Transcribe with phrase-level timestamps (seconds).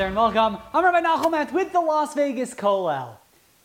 [0.00, 0.56] There and welcome.
[0.72, 3.18] I'm Rabbi Nachomet with the Las Vegas Kollel.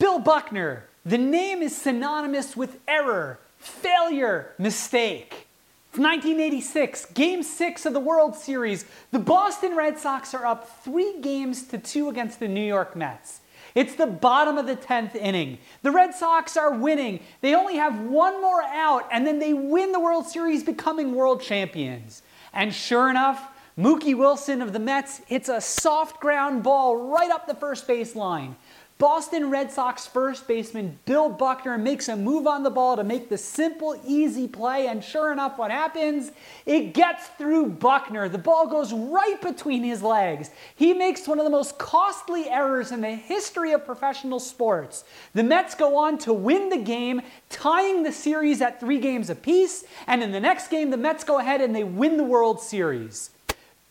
[0.00, 0.82] Bill Buckner.
[1.04, 5.46] The name is synonymous with error, failure, mistake.
[5.90, 8.86] It's 1986, Game 6 of the World Series.
[9.12, 13.38] The Boston Red Sox are up three games to two against the New York Mets.
[13.76, 15.58] It's the bottom of the 10th inning.
[15.82, 17.20] The Red Sox are winning.
[17.40, 21.40] They only have one more out, and then they win the World Series, becoming world
[21.40, 22.22] champions.
[22.52, 23.48] And sure enough,
[23.78, 28.16] Mookie Wilson of the Mets hits a soft ground ball right up the first base
[28.16, 28.56] line.
[28.96, 33.28] Boston Red Sox first baseman Bill Buckner makes a move on the ball to make
[33.28, 36.32] the simple, easy play, and sure enough, what happens?
[36.64, 38.30] It gets through Buckner.
[38.30, 40.48] The ball goes right between his legs.
[40.74, 45.04] He makes one of the most costly errors in the history of professional sports.
[45.34, 47.20] The Mets go on to win the game,
[47.50, 51.38] tying the series at three games apiece, and in the next game, the Mets go
[51.38, 53.32] ahead and they win the World Series.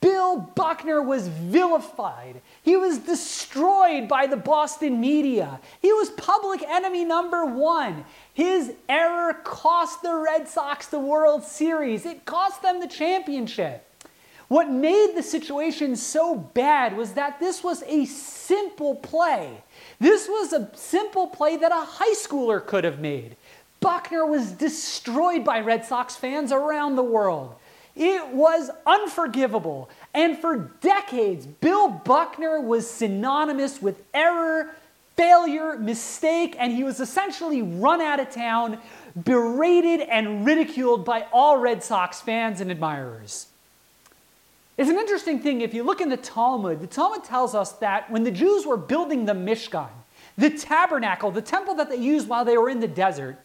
[0.01, 2.41] Bill Buckner was vilified.
[2.61, 5.59] He was destroyed by the Boston media.
[5.81, 8.05] He was public enemy number one.
[8.33, 13.81] His error cost the Red Sox the World Series, it cost them the championship.
[14.47, 19.63] What made the situation so bad was that this was a simple play.
[19.99, 23.38] This was a simple play that a high schooler could have made.
[23.79, 27.55] Buckner was destroyed by Red Sox fans around the world.
[27.95, 29.89] It was unforgivable.
[30.13, 34.75] And for decades, Bill Buckner was synonymous with error,
[35.15, 38.79] failure, mistake, and he was essentially run out of town,
[39.23, 43.47] berated and ridiculed by all Red Sox fans and admirers.
[44.77, 45.61] It's an interesting thing.
[45.61, 48.75] If you look in the Talmud, the Talmud tells us that when the Jews were
[48.75, 49.88] building the Mishkan,
[50.38, 53.38] the tabernacle, the temple that they used while they were in the desert,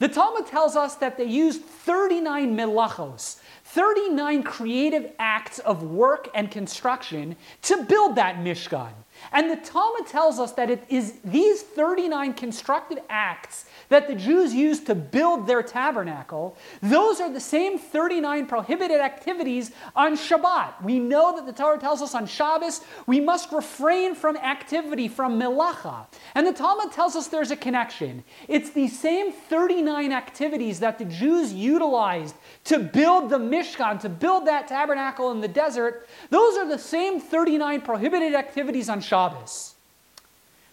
[0.00, 3.36] the Talmud tells us that they used 39 melachos,
[3.72, 8.92] 39 creative acts of work and construction to build that Mishkan.
[9.30, 14.54] And the Talmud tells us that it is these 39 constructed acts that the Jews
[14.54, 20.82] used to build their tabernacle, those are the same 39 prohibited activities on Shabbat.
[20.82, 25.38] We know that the Torah tells us on Shabbos we must refrain from activity, from
[25.38, 26.06] melacha.
[26.34, 28.24] And the Talmud tells us there's a connection.
[28.48, 32.34] It's the same 39 activities that the Jews utilized
[32.64, 36.08] to build the Mishkan, to build that tabernacle in the desert.
[36.30, 39.74] Those are the same 39 prohibited activities on Shabbos.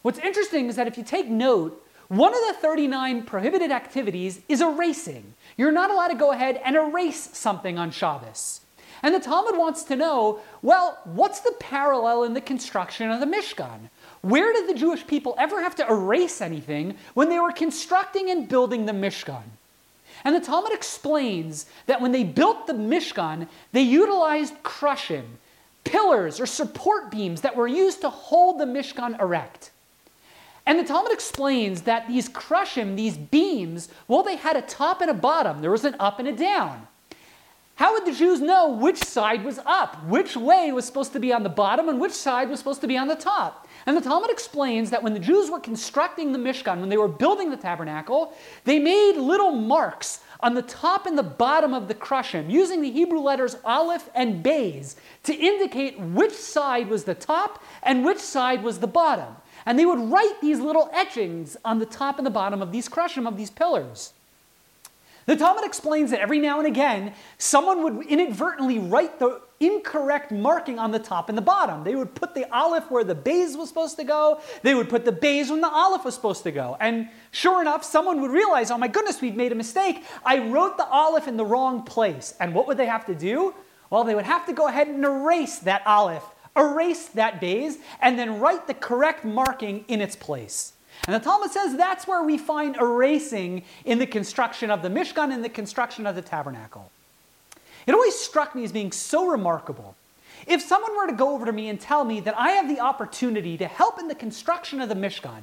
[0.01, 4.61] What's interesting is that if you take note, one of the 39 prohibited activities is
[4.61, 5.33] erasing.
[5.57, 8.61] You're not allowed to go ahead and erase something on Shabbos.
[9.03, 13.25] And the Talmud wants to know well, what's the parallel in the construction of the
[13.25, 13.89] Mishkan?
[14.21, 18.47] Where did the Jewish people ever have to erase anything when they were constructing and
[18.47, 19.43] building the Mishkan?
[20.23, 25.25] And the Talmud explains that when they built the Mishkan, they utilized krushim,
[25.89, 29.71] pillars or support beams that were used to hold the Mishkan erect.
[30.65, 35.09] And the Talmud explains that these krushim, these beams, well, they had a top and
[35.09, 35.61] a bottom.
[35.61, 36.87] There was an up and a down.
[37.79, 41.31] How would the Jews know which side was up, which way was supposed to be
[41.31, 43.67] on the bottom, and which side was supposed to be on the top?
[43.85, 47.07] And the Talmud explains that when the Jews were constructing the Mishkan, when they were
[47.07, 48.33] building the tabernacle,
[48.65, 52.91] they made little marks on the top and the bottom of the krushim using the
[52.91, 58.63] Hebrew letters Aleph and Beis to indicate which side was the top and which side
[58.63, 59.35] was the bottom.
[59.65, 62.87] And they would write these little etchings on the top and the bottom of these
[62.87, 64.13] krushim, of these pillars.
[65.25, 70.79] The Talmud explains that every now and again, someone would inadvertently write the incorrect marking
[70.79, 71.83] on the top and the bottom.
[71.83, 74.41] They would put the aleph where the beis was supposed to go.
[74.63, 76.77] They would put the beis when the aleph was supposed to go.
[76.79, 80.03] And sure enough, someone would realize, oh my goodness, we've made a mistake.
[80.25, 82.35] I wrote the aleph in the wrong place.
[82.39, 83.53] And what would they have to do?
[83.89, 86.23] Well, they would have to go ahead and erase that aleph
[86.57, 90.73] erase that beis, and then write the correct marking in its place.
[91.07, 95.33] And the Talmud says that's where we find erasing in the construction of the Mishkan
[95.33, 96.91] and the construction of the tabernacle.
[97.89, 99.95] It always struck me as being so remarkable.
[100.45, 102.81] If someone were to go over to me and tell me that I have the
[102.81, 105.41] opportunity to help in the construction of the Mishkan,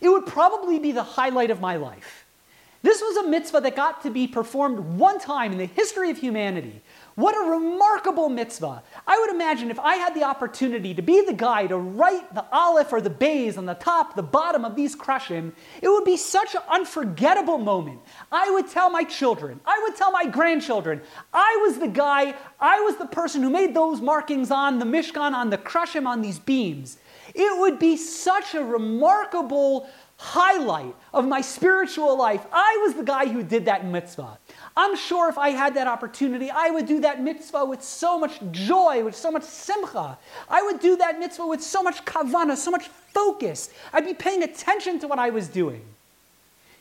[0.00, 2.24] it would probably be the highlight of my life.
[2.86, 6.18] This was a mitzvah that got to be performed one time in the history of
[6.18, 6.82] humanity.
[7.16, 8.80] What a remarkable mitzvah.
[9.08, 12.44] I would imagine if I had the opportunity to be the guy to write the
[12.52, 15.50] aleph or the beis on the top, the bottom of these krushim,
[15.82, 17.98] it would be such an unforgettable moment.
[18.30, 22.78] I would tell my children, I would tell my grandchildren, I was the guy, I
[22.82, 26.38] was the person who made those markings on the Mishkan, on the krushim, on these
[26.38, 26.98] beams.
[27.34, 32.44] It would be such a remarkable highlight of my spiritual life.
[32.52, 34.38] I was the guy who did that mitzvah.
[34.76, 38.40] I'm sure if I had that opportunity, I would do that mitzvah with so much
[38.50, 40.18] joy, with so much simcha.
[40.48, 43.70] I would do that mitzvah with so much kavana, so much focus.
[43.92, 45.82] I'd be paying attention to what I was doing.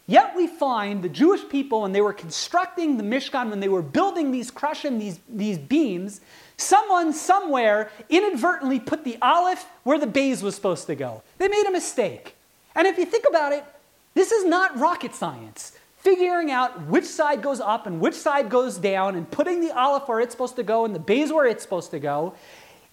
[0.08, 3.82] Yet we find the Jewish people, when they were constructing the Mishkan, when they were
[3.82, 6.22] building these krushim, these, these beams,
[6.58, 11.24] someone somewhere inadvertently put the aleph where the beis was supposed to go.
[11.40, 12.35] They made a mistake.
[12.76, 13.64] And if you think about it,
[14.14, 15.78] this is not rocket science.
[15.98, 20.08] Figuring out which side goes up and which side goes down and putting the aleph
[20.08, 22.34] where it's supposed to go and the beis where it's supposed to go,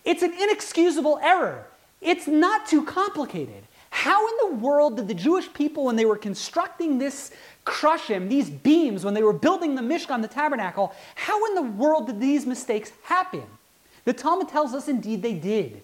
[0.04, 1.66] it's an inexcusable error.
[2.00, 3.64] It's not too complicated.
[3.90, 7.30] How in the world did the Jewish people, when they were constructing this
[7.66, 12.06] krushim, these beams, when they were building the Mishkan, the tabernacle, how in the world
[12.06, 13.44] did these mistakes happen?
[14.06, 15.82] The Talmud tells us indeed they did.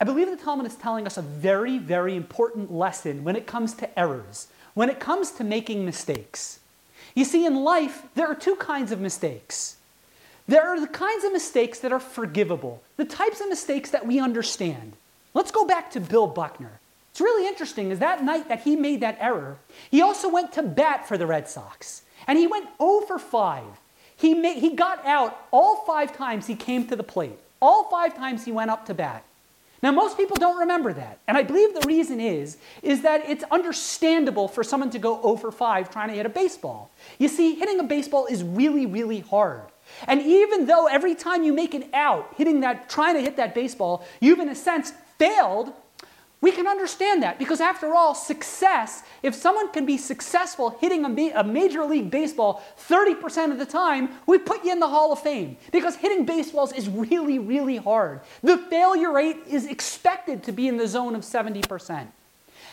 [0.00, 3.74] I believe the Talmud is telling us a very, very important lesson when it comes
[3.74, 6.60] to errors, when it comes to making mistakes.
[7.14, 9.76] You see, in life, there are two kinds of mistakes.
[10.48, 14.18] There are the kinds of mistakes that are forgivable, the types of mistakes that we
[14.18, 14.94] understand.
[15.34, 16.80] Let's go back to Bill Buckner.
[17.10, 19.58] It's really interesting is that night that he made that error,
[19.90, 22.02] he also went to bat for the Red Sox.
[22.26, 23.64] And he went 0 for 5.
[24.16, 27.38] He, made, he got out all five times he came to the plate.
[27.60, 29.24] All five times he went up to bat.
[29.82, 31.18] Now, most people don't remember that.
[31.26, 35.36] And I believe the reason is, is that it's understandable for someone to go 0
[35.36, 36.90] for 5 trying to hit a baseball.
[37.18, 39.62] You see, hitting a baseball is really, really hard.
[40.06, 43.54] And even though every time you make an out, hitting that, trying to hit that
[43.54, 45.72] baseball, you've in a sense failed,
[46.42, 51.08] we can understand that because, after all, success, if someone can be successful hitting a,
[51.08, 55.12] ma- a, major league baseball 30% of the time, we put you in the Hall
[55.12, 58.20] of Fame because hitting baseballs is really, really hard.
[58.42, 62.08] The failure rate is expected to be in the zone of 70%.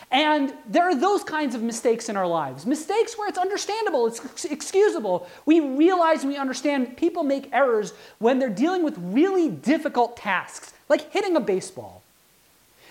[0.10, 2.66] And there are those kinds of mistakes in our lives.
[2.66, 5.28] Mistakes where it's understandable, it's excusable.
[5.46, 10.74] We realize and we understand people make errors when they're dealing with really difficult tasks,
[10.88, 12.04] like hitting a baseball.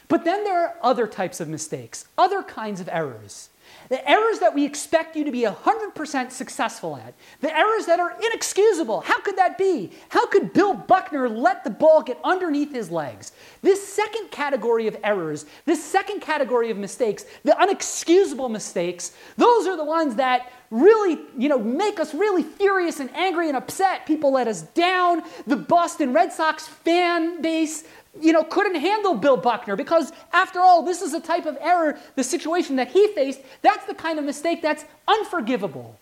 [0.08, 3.50] But then there are other types of mistakes, other kinds of errors.
[3.88, 7.14] The errors that we expect you to be 100% successful at.
[7.40, 9.00] The errors that are inexcusable.
[9.00, 9.92] How could that be?
[10.08, 13.32] How could Bill Buckner let the ball get underneath his legs?
[13.62, 19.76] This second category of errors, this second category of mistakes, the unexcusable mistakes, those are
[19.76, 24.04] the ones that really, you know, make us really furious and angry and upset.
[24.04, 25.22] People let us down.
[25.46, 27.84] The Boston Red Sox fan base
[28.20, 31.98] you know, couldn't handle Bill Buckner because, after all, this is a type of error,
[32.14, 35.98] the situation that he faced, that's the kind of mistake that's unforgivable.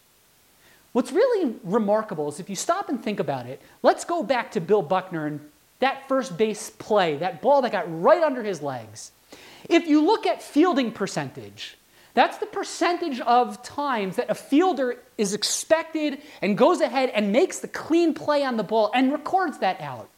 [0.93, 4.61] What's really remarkable is if you stop and think about it, let's go back to
[4.61, 5.41] Bill Buckner and
[5.81, 9.11] that first base play, that ball that got right under his legs.
[9.69, 11.77] If you look at fielding percentage,
[12.15, 17.59] that's the percentage of times that a fielder is expected and goes ahead and makes
[17.59, 20.09] the clean play on the ball and records that out.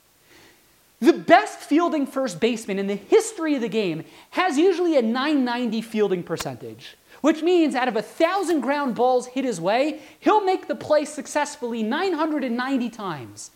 [1.00, 5.82] The best fielding first baseman in the history of the game has usually a 990
[5.82, 10.68] fielding percentage, which means out of a 1,000 ground balls hit his way, he'll make
[10.68, 13.50] the play successfully 990 times.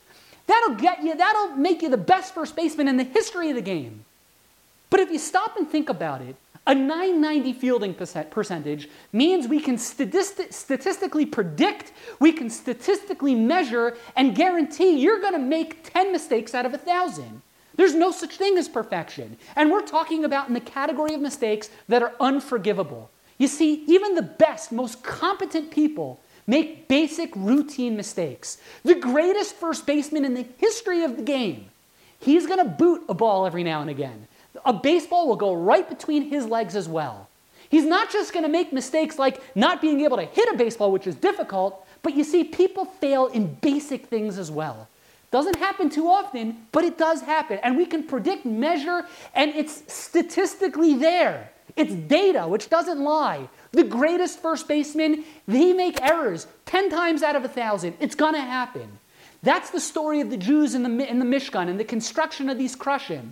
[0.47, 3.63] That'll get you, that'll make you the best first baseman in the history of the
[3.63, 4.05] game.
[4.91, 6.37] But if you stop and think about it,
[6.67, 14.37] a 990 fielding percentage means we can statisti- statistically predict, we can statistically measure, and
[14.37, 17.43] guarantee you're going to make 10 mistakes out of 1,000.
[17.77, 19.39] There's no such thing as perfection.
[19.57, 23.11] And we're talking about in the category of mistakes that are unforgivable.
[23.39, 28.59] You see, even the best, most competent people make basic routine mistakes.
[28.83, 31.71] The greatest first baseman in the history of the game,
[32.19, 34.29] he's going to boot a ball every now and again
[34.65, 37.29] a baseball will go right between his legs as well.
[37.69, 40.91] He's not just going to make mistakes like not being able to hit a baseball,
[40.91, 44.89] which is difficult, but you see, people fail in basic things as well.
[45.31, 47.61] Doesn't happen too often, but it does happen.
[47.63, 49.05] And we can predict, measure,
[49.35, 51.53] and it's statistically there.
[51.77, 53.49] It's data, which doesn't lie.
[53.71, 57.95] The greatest first baseman, they make errors 10 times out of a 1,000.
[58.01, 58.99] It's going to happen.
[59.45, 62.59] That's the story of the Jews in the, in the Mishkan and the construction of
[62.59, 63.31] these krushim.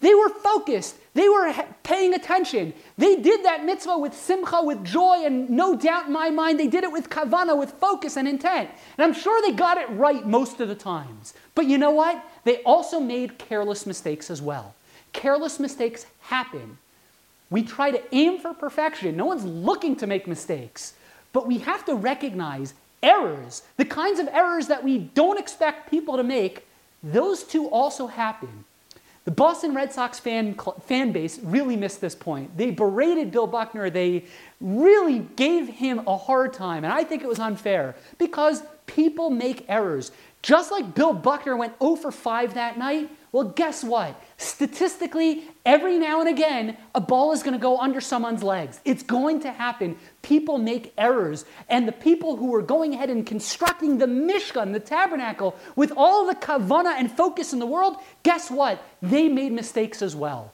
[0.00, 0.96] They were focused.
[1.12, 1.52] They were
[1.82, 2.72] paying attention.
[2.96, 6.68] They did that mitzvah with simcha, with joy, and no doubt in my mind, they
[6.68, 8.70] did it with kavana, with focus and intent.
[8.96, 11.34] And I'm sure they got it right most of the times.
[11.54, 12.24] But you know what?
[12.44, 14.74] They also made careless mistakes as well.
[15.12, 16.78] Careless mistakes happen.
[17.50, 19.16] We try to aim for perfection.
[19.16, 20.94] No one's looking to make mistakes.
[21.32, 26.16] But we have to recognize errors, the kinds of errors that we don't expect people
[26.16, 26.66] to make,
[27.02, 28.64] those two also happen.
[29.24, 32.56] The Boston Red Sox fan, fan base really missed this point.
[32.56, 33.90] They berated Bill Buckner.
[33.90, 34.24] They
[34.60, 36.84] really gave him a hard time.
[36.84, 40.10] And I think it was unfair because people make errors.
[40.42, 44.20] Just like Bill Buckner went 0 for 5 that night, well, guess what?
[44.38, 48.80] Statistically, every now and again, a ball is going to go under someone's legs.
[48.84, 49.96] It's going to happen.
[50.22, 51.44] People make errors.
[51.68, 56.26] And the people who were going ahead and constructing the Mishkan, the tabernacle, with all
[56.26, 58.82] the kavana and focus in the world, guess what?
[59.00, 60.52] They made mistakes as well.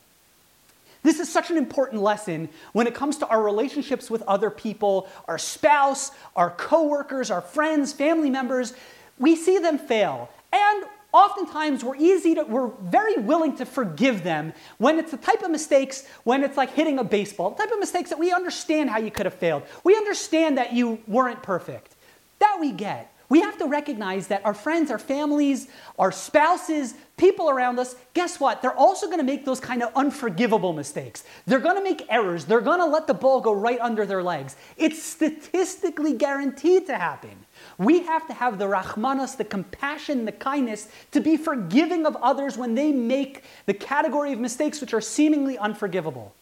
[1.02, 5.09] This is such an important lesson when it comes to our relationships with other people,
[5.28, 8.75] our spouse, our coworkers, our friends, family members.
[9.18, 10.28] We see them fail.
[10.52, 10.85] And
[11.16, 15.50] oftentimes we're easy to, we're very willing to forgive them when it's the type of
[15.50, 18.99] mistakes, when it's like hitting a baseball, the type of mistakes that we understand how
[18.99, 19.62] you could have failed.
[19.82, 21.96] We understand that you weren't perfect.
[22.38, 23.12] That we get.
[23.28, 25.68] We have to recognize that our friends, our families,
[25.99, 28.61] our spouses, people around us, guess what?
[28.61, 31.25] They're also going to make those kind of unforgivable mistakes.
[31.46, 32.44] They're going to make errors.
[32.44, 34.56] They're going to let the ball go right under their legs.
[34.76, 37.46] It's statistically guaranteed to happen.
[37.78, 42.58] We have to have the rahmanas, the compassion, the kindness to be forgiving of others
[42.58, 46.35] when they make the category of mistakes which are seemingly unforgivable.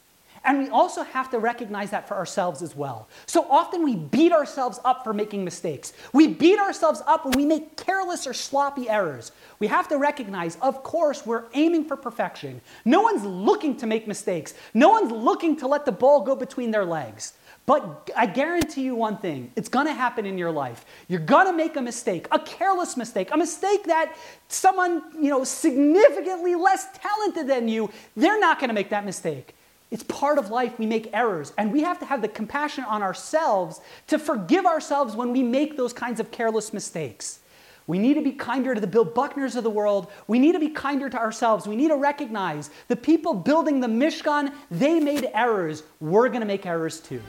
[0.44, 3.08] And we also have to recognize that for ourselves as well.
[3.26, 5.94] So often we beat ourselves up for making mistakes.
[6.12, 9.32] We beat ourselves up when we make careless or sloppy errors.
[9.58, 12.60] We have to recognize, of course, we're aiming for perfection.
[12.84, 16.70] No one's looking to make mistakes, no one's looking to let the ball go between
[16.70, 17.32] their legs.
[17.66, 20.84] But I guarantee you one thing it's to happen in your life.
[21.08, 24.14] You're to make a mistake, a careless mistake, a mistake that
[24.48, 29.54] someone, you know, significantly less talented than you, they're not to make that mistake.
[29.90, 30.78] It's part of life.
[30.78, 35.14] We make errors, and we have to have the compassion on ourselves to forgive ourselves
[35.14, 37.40] when we make those kinds of careless mistakes.
[37.86, 40.10] We need to be kinder to the Bill Buckners of the world.
[40.26, 41.66] We need to be kinder to ourselves.
[41.66, 45.82] We need to recognize the people building the Mishkan, they made errors.
[46.00, 47.22] We're going to make errors too.